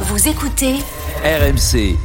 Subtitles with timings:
[0.00, 0.74] Vous écoutez
[1.24, 1.96] RMC.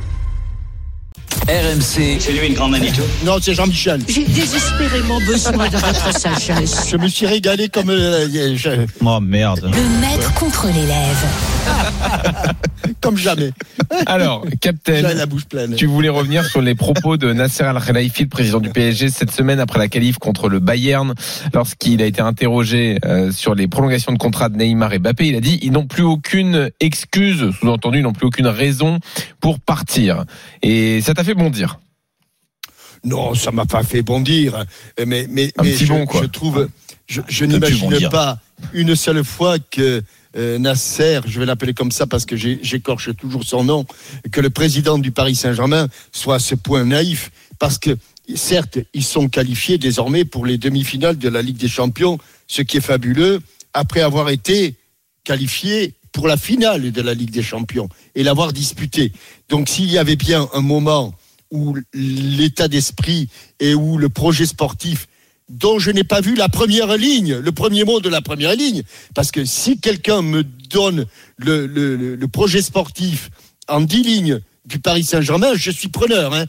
[1.47, 3.01] RMC, C'est lui une grande Manitou.
[3.25, 4.01] Non, c'est Jean-Michel.
[4.07, 6.87] J'ai désespérément besoin de votre sagesse.
[6.89, 7.89] Je me suis régalé comme.
[7.89, 9.63] euh, je- Oh merde.
[9.73, 11.25] le maître contre l'élève.
[13.01, 13.51] comme jamais.
[14.05, 15.75] Alors, Captain, la bouche pleine.
[15.75, 19.59] tu voulais revenir sur les propos de Nasser Al-Khelaifi, le président du PSG, cette semaine
[19.59, 21.13] après la qualif contre le Bayern,
[21.53, 25.27] lorsqu'il a été interrogé euh, sur les prolongations de contrat de Neymar et Mbappé.
[25.27, 28.99] Il a dit ils n'ont plus aucune excuse, sous-entendu, ils n'ont plus aucune raison
[29.39, 30.25] pour partir.
[30.61, 31.79] Et ça t'a fait bondir?
[33.03, 34.65] Non, ça m'a pas fait bondir.
[34.99, 36.21] Mais, mais, Un mais petit je, bon, quoi.
[36.21, 36.67] je trouve.
[37.07, 38.39] Je, n'imagine pas
[38.73, 40.01] une seule fois que
[40.37, 43.85] euh, Nasser, je vais l'appeler comme ça parce que j'écorche toujours son nom,
[44.31, 47.31] que le président du Paris Saint-Germain soit à ce point naïf.
[47.59, 47.97] Parce que,
[48.35, 52.17] certes, ils sont qualifiés désormais pour les demi-finales de la Ligue des Champions,
[52.47, 53.41] ce qui est fabuleux,
[53.73, 54.75] après avoir été
[55.23, 59.11] qualifiés pour la finale de la Ligue des Champions et l'avoir disputée.
[59.49, 61.13] Donc, s'il y avait bien un moment
[61.51, 65.07] où l'état d'esprit et où le projet sportif
[65.51, 68.83] dont je n'ai pas vu la première ligne, le premier mot de la première ligne,
[69.13, 71.05] parce que si quelqu'un me donne
[71.37, 73.29] le, le- le- le projet sportif
[73.67, 76.33] en dix lignes du Paris Saint-Germain, je suis preneur.
[76.33, 76.45] Hein.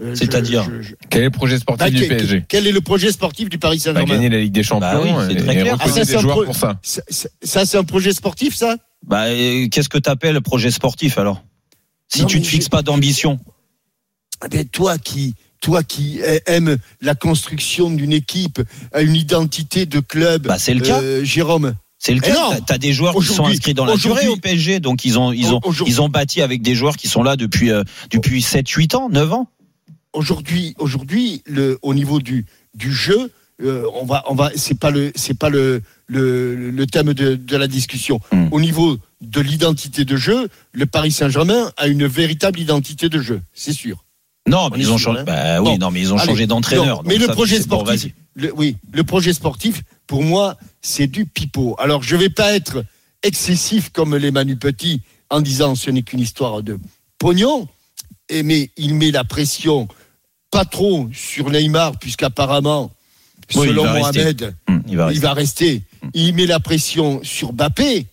[0.00, 2.80] Euh, C'est-à-dire je- Quel est le projet sportif Bah, du quel, PSG quel est le
[2.80, 5.36] projet sportif du Paris Va Saint-Germain gagner la Ligue des Champions Bah oui, c'est et,
[5.36, 5.72] très et clair.
[5.74, 6.78] recruter Ah, ça, c'est des un joueurs pro- pour ça.
[6.82, 8.76] Ça, ça- ça, c'est un projet sportif, ça?
[9.06, 11.44] Bah, euh, qu'est-ce que t'appelles projet sportif alors?
[12.08, 13.38] Si Non, tu mais te fixes je- pas d'ambition.
[14.44, 18.60] Eh bien, toi qui, toi qui aimes la construction d'une équipe,
[18.92, 21.00] à une identité de club, Bah, c'est le cas.
[21.00, 22.60] euh, Jérôme, C'est le Eh cas.
[22.66, 25.54] T'as- des joueurs qui sont inscrits dans la durée au PSG, donc ils ont ils
[25.54, 28.94] ont ils ont bâti avec des joueurs qui sont là depuis euh, depuis 7 8
[28.94, 29.48] ans, 9 ans.
[30.12, 34.90] aujourd'hui, aujourd'hui, le, au niveau du, du jeu, euh, on va, on va, c'est pas
[34.90, 38.20] le, c'est pas le, le, le thème de, de la discussion.
[38.32, 38.48] Hmm.
[38.50, 43.40] Au niveau de l'identité de jeu, le Paris Saint-Germain a une véritable identité de jeu,
[43.54, 44.03] c'est sûr.
[44.46, 45.22] Non, On mais ils ont changé.
[45.24, 47.02] Bah oui, non, mais ils ont Allez, changé d'entraîneur.
[47.02, 48.14] Non, mais le ça, projet bon, sportif, vas-y.
[48.34, 51.74] le- oui, le projet sportif, pour moi, c'est du pipeau.
[51.78, 52.84] Alors, je vais pas être
[53.22, 55.00] excessif comme les Manu Petit
[55.30, 56.78] en disant ce n'est qu'une histoire de
[57.18, 57.68] pognon,
[58.28, 59.88] et mais il met la pression
[60.50, 62.92] pas trop sur Neymar, puisqu'apparemment,
[63.54, 64.18] Oui, selon va rester.
[64.20, 65.20] Mohamed, Hum, il va il rester.
[65.26, 65.82] va rester.
[66.12, 68.06] Il met la pression sur Bappé.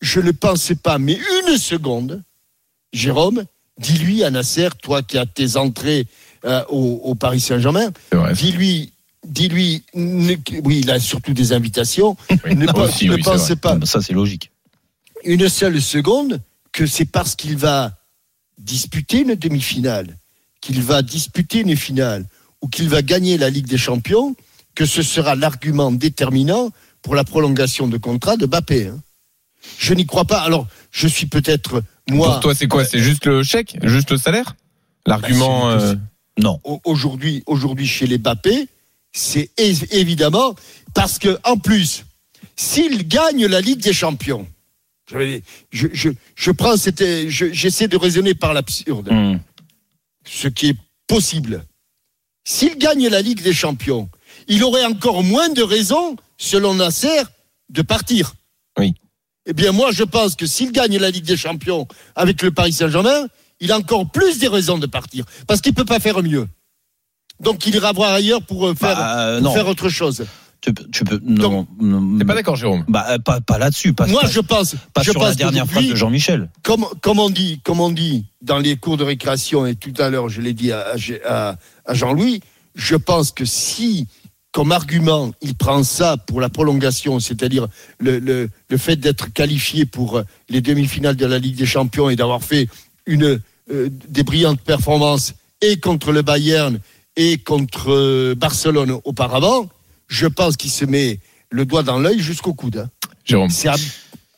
[0.00, 2.22] Je ne pensais pas, mais une seconde,
[2.92, 3.44] Jérôme,
[3.78, 6.06] dis-lui à Nasser, toi qui as tes entrées
[6.44, 7.90] euh, au, au Paris Saint-Germain,
[8.34, 8.92] dis-lui,
[9.26, 12.16] dis-lui, oui, il a surtout des invitations.
[12.44, 13.56] Oui, ne pense- aussi, ne oui, c'est pensez vrai.
[13.56, 14.50] pas Bah, Ça c'est logique.
[15.24, 16.40] une seule seconde
[16.72, 17.96] que c'est parce qu'il va
[18.58, 20.16] disputer une demi-finale,
[20.60, 22.24] qu'il va disputer une finale
[22.60, 24.34] ou qu'il va gagner la Ligue des Champions
[24.74, 26.70] que ce sera l'argument déterminant
[27.02, 28.86] pour la prolongation de contrat de Mbappé.
[28.86, 29.00] hein.
[29.78, 30.40] Je n'y crois pas.
[30.40, 32.84] Alors, je suis peut-être moi Pour toi, c'est quoi?
[32.84, 33.76] C'est juste le chèque?
[33.82, 34.56] Juste le salaire?
[35.06, 35.66] L'argument.
[35.66, 35.94] Bah, euh,
[36.38, 36.60] Non.
[36.64, 38.68] au- aujourd'hui, aujourd'hui chez les Mbappé,
[39.12, 39.50] c'est
[39.92, 40.54] évidemment
[40.94, 42.04] parce que en plus,
[42.56, 44.46] s'il gagne la Ligue des Champions,
[45.72, 49.40] je, prends j'essaie de raisonner par l'absurde, Hum.
[50.26, 51.64] ce qui est possible.
[52.44, 54.08] S'il gagne la Ligue des Champions,
[54.48, 57.22] il aurait encore moins de raisons, selon Nasser,
[57.68, 58.34] de partir.
[59.46, 62.72] Eh bien, moi, je pense que s'il gagne la Ligue des Champions avec le Paris
[62.72, 63.26] Saint-Germain,
[63.60, 65.24] il a encore plus des raisons de partir.
[65.46, 66.48] Parce qu'il ne peut pas faire mieux.
[67.40, 70.24] Donc, il ira voir ailleurs pour, euh, faire, Bah, euh, pour faire autre chose.
[70.60, 71.66] Tu peux, tu peux non.
[71.80, 72.84] non, T'es pas d'accord, Jérôme?
[72.86, 73.94] Bah euh, pas pas là-dessus.
[73.94, 76.50] Pas, Moi, pas, je pense, pas je sur la dernière phrase de Jean-Michel.
[76.62, 80.08] comme, comme, on dit, comme on dit dans les cours de récréation, et tout à
[80.08, 80.94] l'heure, je l'ai dit à,
[81.28, 82.42] à- à Jean-Louis,
[82.76, 84.06] je pense que si,
[84.52, 87.68] comme argument, il prend ça pour la prolongation, c'est-à-dire
[87.98, 92.10] le, le, le fait d'être qualifié pour euh, les demi-finales de la Ligue des Champions
[92.10, 92.68] et d'avoir fait
[93.06, 93.40] une,
[93.72, 95.32] euh, des brillantes performances
[95.62, 96.78] et contre le Bayern
[97.16, 99.68] et contre euh, Barcelone auparavant,
[100.08, 101.18] je pense qu'il se met
[101.50, 102.76] le doigt dans l'œil jusqu'au coude.
[102.76, 102.90] hein.
[103.24, 103.50] Jérôme.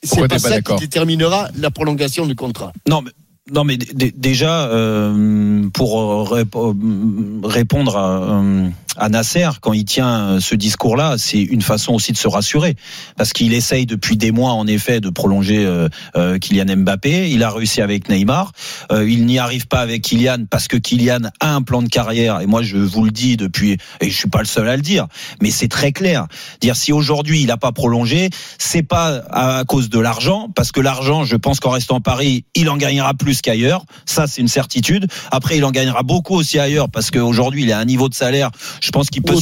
[0.03, 2.73] C'est pas ça qui déterminera la prolongation du contrat.
[2.89, 3.11] Non, mais,
[3.51, 10.41] non, mais déjà, euh, pour rép- répondre à, euh, à Nasser, quand il tient euh,
[10.41, 12.77] ce discours-là, c'est une façon aussi de se rassurer.
[13.17, 17.31] Parce qu'il essaye depuis des mois, en effet, de prolonger euh, euh, Kylian Mbappé.
[17.31, 18.53] Il a réussi avec Neymar.
[18.93, 22.41] Euh, il n'y arrive pas avec Kylian parce que Kylian a un plan de carrière.
[22.41, 24.83] Et moi, je vous le dis depuis, et je suis pas le seul à le
[24.83, 25.07] dire,
[25.41, 26.27] mais c'est très clair.
[26.61, 30.81] Dire si aujourd'hui il n'a pas prolongé, c'est pas à cause de l'argent, parce que
[30.81, 33.85] l'argent, je pense qu'en restant à Paris, il en gagnera plus qu'ailleurs.
[34.07, 35.07] Ça, c'est une certitude.
[35.31, 38.51] Après, il en gagnera beaucoup aussi ailleurs, parce qu'aujourd'hui, il a un niveau de salaire.
[38.84, 39.36] Je pense qu'il peut,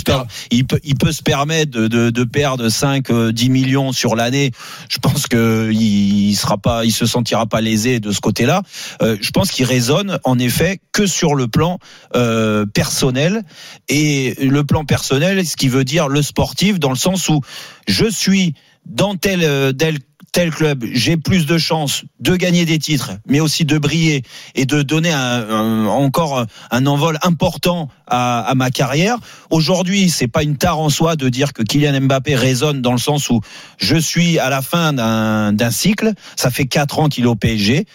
[0.53, 4.15] il peut, il peut se permettre de, de, de perdre 5, euh, 10 millions sur
[4.15, 4.53] l'année.
[4.89, 8.63] Je pense que il, sera pas, il se sentira pas lésé de ce côté-là.
[9.03, 11.79] Euh, je pense qu'il raisonne en effet que sur le plan
[12.15, 13.43] euh, personnel
[13.89, 17.41] et le plan personnel, ce qui veut dire le sportif dans le sens où
[17.89, 18.55] je suis
[18.87, 19.99] dans tel euh, tel
[20.33, 24.23] tel club, j'ai plus de chances de gagner des titres, mais aussi de briller
[24.55, 29.19] et de donner un, encore un envol important à, à ma carrière.
[29.51, 32.99] Aujourd'hui, c'est pas une tare en soi de dire que Kylian Mbappé résonne dans le
[32.99, 33.41] sens où
[33.77, 36.13] je suis à la fin d'un d'un cycle.
[36.37, 37.87] Ça fait quatre ans qu'il est au PSG.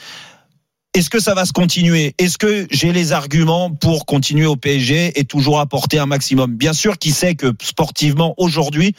[0.93, 2.13] Est-ce que ça va se continuer?
[2.17, 6.55] Est-ce que j'ai les arguments pour continuer au PSG et toujours apporter un maximum?
[6.55, 8.95] Bien sûr, qui sait que sportivement aujourd'hui,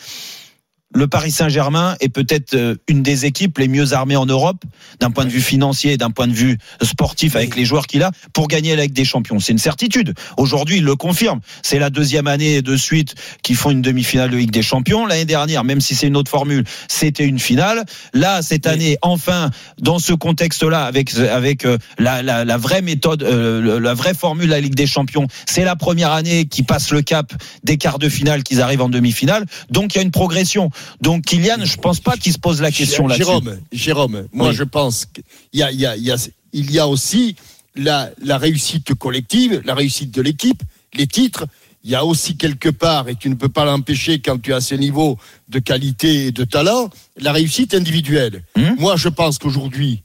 [0.94, 4.64] le Paris Saint-Germain est peut-être euh, une des équipes les mieux armées en Europe
[5.00, 8.02] d'un point de vue financier et d'un point de vue sportif avec les joueurs qu'il
[8.02, 9.38] a pour gagner la Ligue des Champions.
[9.38, 10.14] C'est une certitude.
[10.38, 11.40] Aujourd'hui, il le confirme.
[11.62, 15.04] C'est la deuxième année de suite qu'ils font une demi-finale de Ligue des Champions.
[15.04, 17.84] L'année dernière, même si c'est une autre formule, c'était une finale.
[18.14, 23.22] Là, cette année, enfin, dans ce contexte-là, avec avec euh, la, la, la vraie méthode,
[23.22, 26.90] euh, la vraie formule de la Ligue des Champions, c'est la première année qui passe
[26.92, 27.32] le cap
[27.62, 29.44] des quarts de finale, qu'ils arrivent en demi-finale.
[29.70, 30.70] Donc, il y a une progression.
[31.00, 33.24] Donc, Kylian, je pense pas qu'il se pose la question là-dessus.
[33.24, 34.54] Jérôme, Jérôme, moi Oui.
[34.54, 35.22] je pense qu'il
[35.52, 36.16] y a, il y, a, il y, a,
[36.52, 37.36] il y a aussi
[37.74, 40.62] la, la réussite collective, la réussite de l'équipe,
[40.94, 41.46] les titres.
[41.84, 44.60] Il y a aussi quelque part, et tu ne peux pas l'empêcher quand tu as
[44.60, 45.16] ce niveau
[45.48, 48.42] de qualité et de talent, la réussite individuelle.
[48.56, 48.76] Mhm.
[48.78, 50.02] Moi je pense qu'aujourd'hui,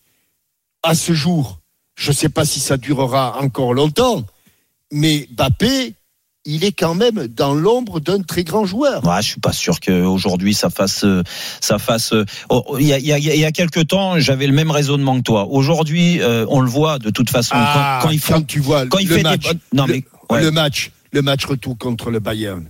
[0.83, 1.59] à ce jour,
[1.95, 4.23] je ne sais pas si ça durera encore longtemps,
[4.91, 5.95] mais Bappé,
[6.45, 9.05] il est quand même dans l'ombre d'un très grand joueur.
[9.05, 11.23] Ouais, je suis pas sûr qu'aujourd'hui ça fasse euh,
[11.61, 12.11] ça fasse.
[12.13, 14.53] euh, oh, Il y a, il y a, il y a quelques temps, j'avais le
[14.53, 15.47] même raisonnement que toi.
[15.49, 19.15] Aujourd'hui, euh, on le voit de toute façon Ah, quand, tu vois quand il le
[19.17, 20.41] fait match, des bonnes- non le, mais ouais.
[20.41, 22.69] le match, le match retour contre le Bayern.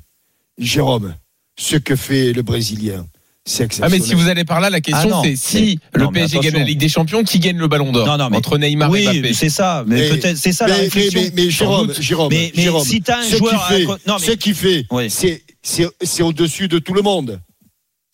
[0.60, 1.16] Jérôme,
[1.58, 3.08] ce que fait le Brésilien,
[3.46, 6.04] c'est Ah mais si vous allez par là, la Ah question non, c'est si le
[6.04, 8.38] non, PSG gagne la Ligue des Champions, qui gagne le Ballon d'Or Non, non, mais-
[8.38, 9.22] entre Neymar et Mbappé?
[9.22, 9.84] oui, c'est ça.
[9.86, 11.22] Mais, Mais- peut-être c'est ça la mais, réflexion.
[11.34, 11.94] mais, Jérôme.
[12.00, 14.32] Jérôme, Mais- mais Jérôme, si t'as un ce joueur qu'il fait, à- non, mais- ce
[14.32, 15.10] qu'il fait, Oui.
[15.10, 17.40] c'est c'est c'est au-dessus de tout le monde.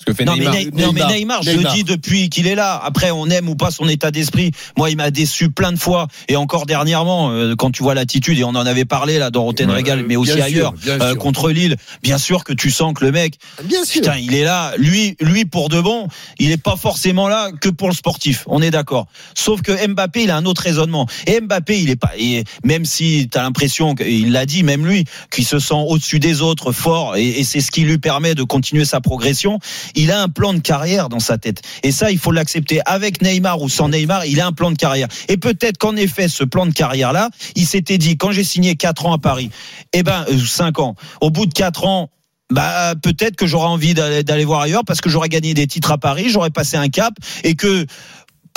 [0.09, 0.53] Ce que fait Non mais, Neymar.
[0.56, 2.79] Ney- non, mais Neymar, Neymar, je dis depuis qu'il est là.
[2.83, 4.51] Après, on aime ou pas son état d'esprit.
[4.77, 6.07] Moi, il m'a déçu plein de fois.
[6.27, 9.44] Et encore dernièrement, euh, quand tu vois l'attitude, et on en avait parlé là dans
[9.44, 11.75] Rotten Ouais, Régal, mais bien aussi sûr, ailleurs, euh, contre Lille.
[12.03, 14.01] Bien sûr que tu sens que le mec, Bien sûr.
[14.01, 14.73] Putain, il est là.
[14.77, 16.07] Lui, lui pour de bon,
[16.39, 18.44] il n'est pas forcément là que pour le sportif.
[18.47, 19.07] On est d'accord.
[19.35, 21.07] Sauf que Mbappé, il a un autre raisonnement.
[21.27, 22.11] Et Mbappé, il est pas.
[22.17, 26.19] et même si tu as l'impression qu'il l'a dit, même lui, qu'il se sent au-dessus
[26.19, 29.59] des autres, fort, et, et c'est ce qui lui permet de continuer sa progression.
[29.99, 31.61] Il a un plan de carrière dans sa tête.
[31.83, 32.79] Et ça, il faut l'accepter.
[32.85, 35.09] Avec Neymar ou sans Neymar, il a un plan de carrière.
[35.27, 39.07] Et peut-être qu'en effet, ce plan de carrière-là, il s'était dit quand j'ai signé 4
[39.07, 39.51] ans à Paris,
[39.91, 40.95] eh ben euh, 5 ans.
[41.19, 42.09] Au bout de 4 ans,
[42.49, 45.97] bah peut-être que j'aurais envie d'aller voir ailleurs parce que j'aurais gagné des titres à
[45.97, 47.13] Paris, j'aurais passé un cap
[47.43, 47.85] et que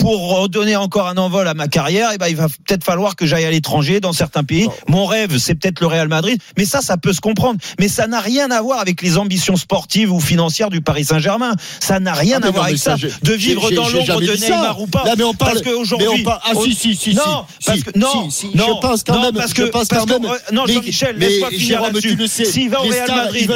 [0.02, 3.24] pour redonner encore un envol à ma carrière, eh ben, il va peut-être falloir que
[3.24, 4.66] j'aille à l'étranger, dans certains pays.
[4.88, 7.60] Mon rêve, c'est peut-être le Real Madrid, mais ça, ça peut se comprendre.
[7.78, 11.54] Mais ça n'a rien à voir avec les ambitions sportives ou financières du Paris Saint-Germain.
[11.78, 12.96] Ça n'a rien Ah, à voir avec ça.
[12.96, 14.32] De vivre dans l'ombre de.
[14.32, 15.04] Neymar ou pas.
[15.04, 17.96] Là, mais on parle, parce qu'aujourd'hui, parle- ah si si si non, si, parce que
[17.96, 20.16] non, si, si, non, je pense quand non, même, parce que je pense parce quand
[20.18, 20.32] que- même.
[20.52, 22.08] non, Jean-Michel, laisse-moi finir là-dessus.
[22.08, 23.48] tu le sais, S'il va au Real Madrid,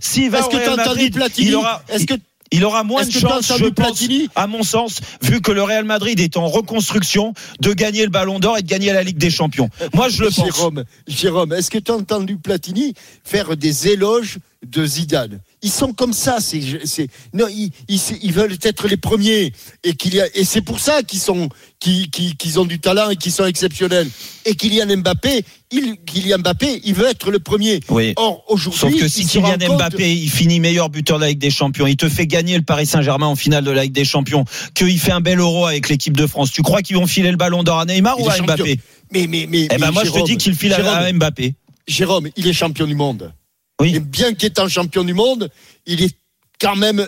[0.00, 2.14] s'il va Est-ce au que Real tu as entendu Madrid, il aura, Est-ce que
[2.50, 5.84] il aura moins de chances, je pense, Platini à mon sens, vu que le Real
[5.84, 9.30] Madrid est en reconstruction, de gagner le Ballon d'Or et de gagner la Ligue des
[9.30, 9.70] Champions.
[9.94, 10.44] Moi, je le pense.
[10.44, 15.92] Jérôme, Jérôme, est-ce que tu as entendu Platini faire des éloges de Zidane Ils sont
[15.92, 19.52] comme ça, c'est, c'est, non, ils, ils, ils veulent être les premiers
[19.84, 21.48] et qu'il y a, et c'est pour ça qu'ils sont,
[21.78, 24.08] qu'ils, ont du talent et qu'ils sont exceptionnels.
[24.44, 27.78] Et Kylian Mbappé, il, Kylian Mbappé, il veut être le premier.
[27.88, 28.14] Oui.
[28.16, 31.38] Or aujourd'hui, Sauf que si Kylian compte- Mbappé il finit meilleur buteur de la Ligue
[31.38, 34.04] des Champions, il te fait gagner le Paris Saint-Germain en finale de la Ligue des
[34.04, 37.30] Champions, qu'il fait un bel euro avec l'équipe de France, tu crois qu'ils vont filer
[37.30, 38.36] le ballon d'or à Neymar ou à.
[38.38, 38.80] Mbappé?
[39.12, 41.54] Mais, mais, mais, Eh ben mais moi je te dis qu'il file Jérôme, à Mbappé.
[41.86, 43.32] Jérôme, il est champion du monde.
[43.80, 43.94] Oui.
[43.96, 45.50] Et bien qu'étant champion du monde,
[45.86, 46.16] il est
[46.60, 47.06] quand même,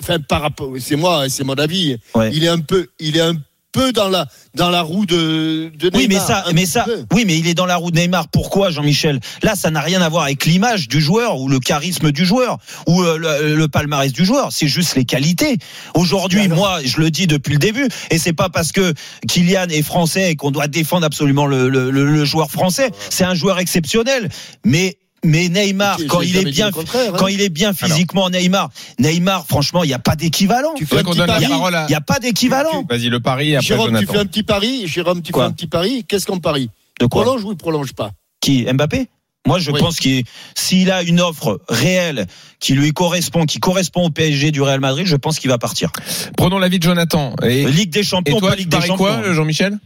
[0.00, 1.96] enfin par rapport, c'est moi, c'est mon avis.
[2.14, 2.30] Ouais.
[2.32, 3.34] Il est un peu, il est un
[3.70, 7.04] peu dans la dans la roue de, de Oui, mais Neymar, ça, mais ça, peu.
[7.12, 8.26] oui, mais il est dans la roue de Neymar.
[8.28, 9.20] Pourquoi, Jean-Michel?
[9.42, 12.58] Là, ça n'a rien à voir avec l'image du joueur ou le charisme du joueur
[12.88, 14.48] ou euh, le, le palmarès du joueur.
[14.52, 15.58] C'est juste les qualités.
[15.94, 18.94] Aujourd'hui, Alors moi, je le dis depuis le début, et c'est pas parce que
[19.28, 22.90] Kylian est français et qu'on doit défendre absolument le, le- le- le joueur français.
[23.10, 24.28] C'est un joueur exceptionnel,
[24.64, 27.12] mais mais Neymar, J'ai quand il est bien, hein.
[27.18, 30.74] quand il est bien physiquement, Neymar, Neymar, franchement, il n'y a pas d'équivalent.
[30.76, 32.84] Tu Il n'y a pas d'équivalent.
[32.88, 34.86] Vas-y, le pari après Jérôme, tu fais un petit pari.
[34.86, 36.04] Jérôme, tu Quoi fais un petit pari.
[36.08, 36.70] Qu'est-ce qu'on parie
[37.00, 38.10] De quoi Prolonge ou il prolonge pas
[38.40, 39.08] Qui Mbappé?
[39.46, 39.80] Moi, je Oui.
[39.80, 42.26] pense qu'il s'il a une offre réelle
[42.60, 45.90] qui lui correspond, qui correspond au PSG du Real Madrid, je pense qu'il va partir.
[46.36, 47.34] Prenons l'avis de Jonathan.
[47.42, 48.96] Et, Ligue des et Champions, toi, pas tu Ligue des Champions.
[48.96, 49.78] quoi, Jean-Michel?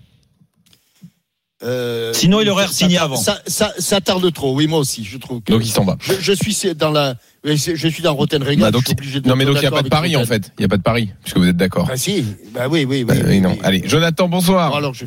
[1.65, 3.17] Euh, Sinon, il aurait signé avant.
[3.17, 4.55] Ça, ça, ça tarde trop.
[4.55, 5.41] Oui, moi aussi, je trouve.
[5.43, 5.97] Que Donc il s'en va.
[6.01, 7.15] je, je suis dans la.
[7.45, 7.55] Je
[7.89, 8.59] suis dans Rotten Regal.
[8.61, 10.15] Bah, donc, je suis obligé de non mais donc il n'y a pas de pari
[10.17, 10.53] en fait.
[10.59, 11.87] Il n'y a pas de pari puisque vous êtes d'accord.
[11.87, 12.25] Bah si.
[12.55, 13.17] Bah oui, oui, oui.
[13.17, 13.51] Euh, oui, non.
[13.51, 13.59] oui.
[13.65, 14.71] Allez, Jonathan, bonsoir.
[14.71, 15.05] Bon, alors je.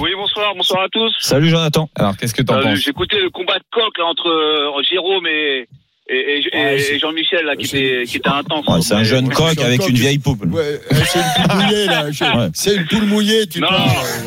[0.00, 1.14] Oui, bonsoir, bonsoir à tous.
[1.20, 1.88] Salut Jonathan.
[1.94, 4.82] Alors qu'est-ce que t'en Euh, penses J'ai écouté le combat de coq là, entre euh,
[4.88, 5.66] Jérôme et,
[6.08, 8.66] et, et- et- Ouais, c'est- et Jean-Michel là, qui, était, qui était intense.
[8.66, 9.88] Ouais, c'est un jeune coq avec coq.
[9.90, 10.42] une vieille poupe.
[10.52, 12.04] Ouais, c'est une poule mouillée là.
[12.54, 13.68] C'est une poule mouillée, tu Non.
[13.68, 13.80] parles.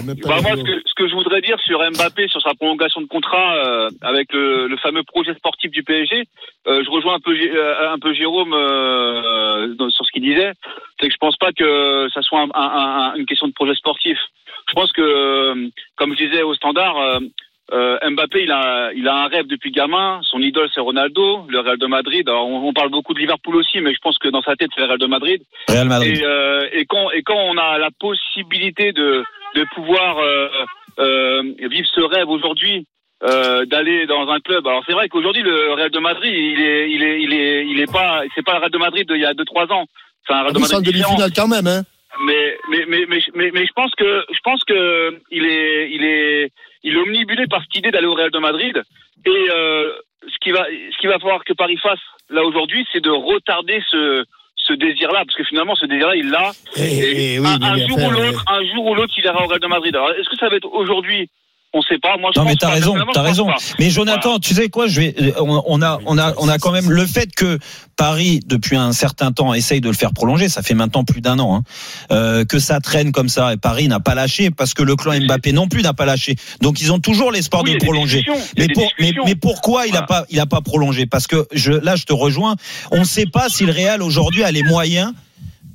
[0.09, 3.01] euh, Bah, moi, ce que, ce que je voudrais dire sur Mbappé, sur sa prolongation
[3.01, 6.23] de contrat euh, avec le, le fameux projet sportif du PSG,
[6.67, 10.51] euh, je rejoins un peu, euh, un peu Jérôme euh, dans- sur ce qu'il disait.
[10.99, 13.75] C'est que je pense pas que ça soit un- un- un- une question de projet
[13.75, 14.17] sportif.
[14.69, 16.95] Je pense que, comme je disais au standard,
[17.71, 20.19] euh, Mbappé, il a, il a un rêve depuis gamin.
[20.23, 22.27] Son idole, c'est Ronaldo, le Real de Madrid.
[22.27, 24.71] Alors, on, on parle beaucoup de Liverpool aussi, mais je pense que dans sa tête,
[24.75, 25.41] c'est le Real de Madrid.
[25.69, 26.17] Real Madrid.
[26.17, 29.23] Et, euh, et quand et quand on a la possibilité de
[29.55, 30.47] de pouvoir euh,
[30.99, 32.85] euh, vivre ce rêve aujourd'hui,
[33.23, 34.65] euh, d'aller dans un club.
[34.67, 37.79] Alors c'est vrai qu'aujourd'hui le Real de Madrid, il est il est il est il
[37.79, 39.85] est pas c'est pas le Real de Madrid d'il y a deux trois ans.
[40.27, 41.15] C'est un Real de sont en Madrid différent.
[41.15, 41.83] demi-finale quand même, hein.
[42.27, 46.03] Mais mais mais mais mais, mais je pense que je pense que il est il
[46.03, 46.51] est
[46.83, 48.81] il est omnibulé par cette idée d'aller au Real de Madrid
[49.25, 49.91] et euh,
[50.27, 53.81] ce qui va ce qu'il va falloir que Paris fasse là aujourd'hui, c'est de retarder
[53.89, 54.25] ce
[54.67, 56.51] ce désir-là, parce que finalement, ce désir-là, il l'a.
[56.75, 59.43] Et, Et et oui, un, jour après, ou l'autre, un jour ou l'autre, il ira
[59.43, 59.95] au Real de Madrid.
[59.95, 61.29] Alors, est-ce que ça va être aujourd'hui
[61.73, 62.17] On sait pas.
[62.19, 63.45] Moi, je Non pense mais t'as raison, t'as raison.
[63.45, 63.55] pas.
[63.79, 66.71] Mais Jonathan, tu sais quoi, je vais, on, on a, on a, on a quand
[66.71, 67.59] même le fait que
[67.95, 70.49] Paris depuis un certain temps essaye de le faire prolonger.
[70.49, 71.63] Ça fait maintenant plus d'un an hein,
[72.11, 73.53] euh, que ça traîne comme ça.
[73.53, 76.35] Et Paris n'a pas lâché parce que le clan Mbappé non plus n'a pas lâché.
[76.61, 78.25] Donc ils ont toujours l'espoir Oui, de des prolonger.
[78.57, 80.07] Mais, pour, mais, pourquoi il a Voilà.
[80.07, 81.05] pas, il a pas prolongé?
[81.05, 82.55] Parce que je, là, je te rejoins.
[82.91, 85.13] On ne sait pas si le Real aujourd'hui a les moyens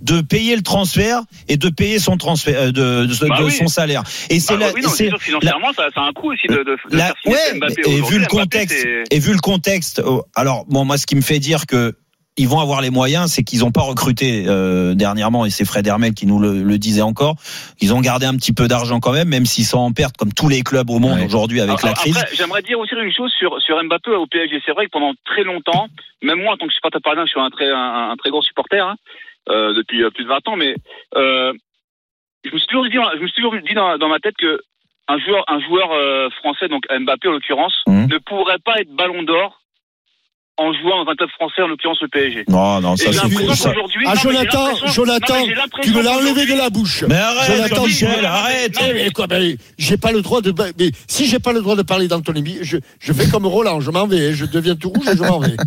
[0.06, 3.50] de payer le transfert et de payer son transfert euh, de, de- Bah de oui.
[3.52, 4.02] son salaire.
[4.30, 6.54] Et c'est Bah là, oui, non, c'est financièrement, ça, ça a un coût aussi de,
[6.56, 10.02] de, de la- faire ouais, Mbappé et vu le contexte, et vu le contexte,
[10.34, 11.94] alors bon, moi, ce qui me fait dire que
[12.38, 15.86] ils vont avoir les moyens, c'est qu'ils n'ont pas recruté euh, dernièrement, et c'est Fred
[15.86, 17.36] Hermel qui nous le, le disait encore.
[17.80, 20.34] Ils ont gardé un petit peu d'argent quand même, même s'ils sont en perte, comme
[20.34, 21.24] tous les clubs au monde Ouais.
[21.24, 22.14] aujourd'hui avec Après, la crise.
[22.18, 24.60] après, j'aimerais dire aussi une chose sur, sur Mbappé au PSG.
[24.66, 25.88] C'est vrai que pendant très longtemps,
[26.22, 28.42] même moi, en tant que supporter parisien, je suis un très, un, un très gros
[28.42, 28.96] supporter hein,
[29.48, 30.74] euh, depuis euh, plus de 20 ans, mais
[31.16, 31.52] euh,
[32.44, 34.60] je me suis toujours dit, je me suis toujours dit dans, dans ma tête que
[35.08, 38.08] un joueur, un joueur euh, français, donc Mbappé en l'occurrence, Mhm.
[38.08, 39.60] ne pourrait pas être Ballon d'Or
[40.58, 42.44] en jouant dans un club français, en l'occurrence le PSG.
[42.48, 43.72] Non, non, ça c'est l'impression ça.
[44.06, 47.04] Ah, mais Jonathan, Jonathan, non, mais tu me l'as enlevé de la bouche.
[47.08, 48.78] Mais arrête, Jonathan, Michel, je- arrête.
[48.82, 50.54] Eh, mais quoi, ben, j'ai pas le droit de.
[50.78, 53.44] Mais si j'ai pas le droit de parler dans ton émission, je, je fais comme
[53.46, 55.56] Roland, je m'en vais, je deviens tout rouge et je m'en vais.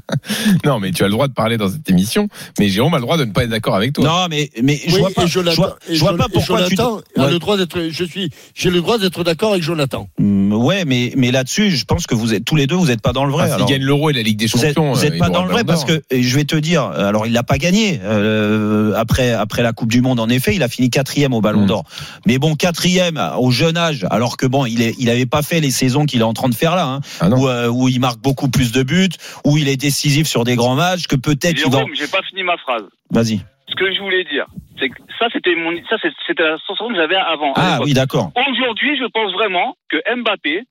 [0.65, 2.27] Non, mais tu as le droit de parler dans cette émission.
[2.59, 4.03] Mais Jérôme a le droit de ne pas être d'accord avec toi.
[4.05, 6.25] Non, mais mais je Oui, vois pas, je Jonathan, vois, et je vois Jon- pas
[6.25, 6.75] et pourquoi tu.
[6.75, 7.31] Jonathan a Ouais.
[7.31, 7.79] le droit d'être.
[7.89, 10.07] Je suis, j'ai le droit d'être d'accord avec Jonathan.
[10.17, 13.01] Mm, Ouais, mais mais là-dessus, je pense que vous êtes tous les deux, vous êtes
[13.01, 13.45] pas dans le vrai.
[13.45, 13.67] S'il alors.
[13.69, 15.63] gagne l'Euro et la Ligue des Vous vous euh, êtes il pas dans le vrai
[15.63, 19.73] parce que je vais te dire, alors il l'a pas gagné euh, après après la
[19.73, 20.19] Coupe du Monde.
[20.19, 21.67] En effet, il a fini quatrième au Ballon Mm.
[21.67, 21.83] d'Or.
[22.25, 25.59] Mais bon, quatrième au jeune âge, alors que bon, il est il avait pas fait
[25.59, 27.99] les saisons qu'il est en train de faire là, hein, Ah où euh, où il
[27.99, 29.09] marque beaucoup plus de buts,
[29.45, 31.79] où il est décisif sur des grands matchs, que peut-être il va.
[31.79, 32.83] Jérôme, j'ai pas fini ma phrase.
[33.11, 33.41] Vas-y.
[33.69, 34.45] Ce que je voulais dire,
[34.79, 37.53] c'est que ça, c'était mon, ça, c'était la sensation que j'avais avant.
[37.55, 38.31] Ah oui, d'accord.
[38.35, 40.63] Aujourd'hui, je pense vraiment que Mbappé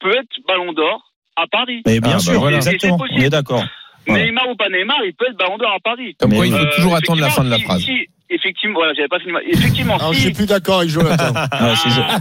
[0.00, 1.82] peut être Ballon d'Or à Paris.
[1.86, 2.56] Mais bien Ah, bah sûr, voilà.
[2.58, 2.98] exactement.
[3.00, 3.64] On est d'accord.
[4.06, 4.24] Voilà.
[4.24, 6.16] Neymar ou pas Neymar, il peut être Ballon d'Or à Paris.
[6.18, 7.78] Comme quoi, Mais il faut Euh, toujours attendre la fin de la phrase.
[7.80, 9.32] si- si- effectivement, voilà, j'avais pas fini.
[9.48, 10.24] Effectivement, Alors, je si.
[10.24, 11.32] suis plus d'accord avec Jonathan.
[11.52, 12.18] Ah, Jean-Michel, hein,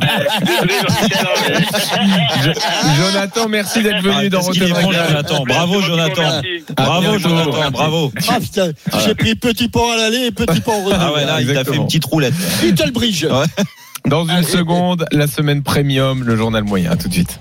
[2.44, 2.54] Jo-
[2.98, 4.92] Jonathan, merci d'être venu Ah, dans Rotten bon.
[4.92, 5.44] Jonathan.
[5.46, 6.42] Bravo, Jonathan.
[6.78, 7.18] Bravo.
[7.18, 7.72] Jonathan.
[7.72, 8.12] Bravo.
[8.30, 8.72] Ah putain,
[9.06, 11.00] j'ai pris petit pont à l'aller et petit pont au retour.
[11.02, 12.34] Ah ouais, là, il t'a fait une petite roulette.
[12.64, 13.26] Little Bridge.
[13.26, 13.46] Ouais.
[14.06, 14.44] Dans une Allez.
[14.48, 16.92] seconde, la semaine premium, le journal moyen.
[16.92, 17.40] À tout de suite.